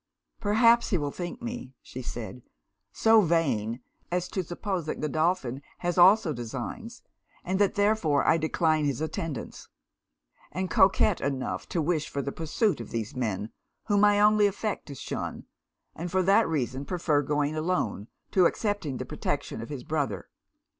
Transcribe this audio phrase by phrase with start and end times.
[0.39, 2.49] 'Perhaps he will think me,' said she,
[2.91, 3.81] 'so vain
[4.11, 7.03] as to suppose that Godolphin has also designs,
[7.45, 9.67] and that therefore I decline his attendance;
[10.51, 13.51] and coquet enough to wish for the pursuit of these men,
[13.89, 15.45] whom I only affect to shun,
[15.95, 20.29] and for that reason prefer going alone, to accepting the protection of his brother.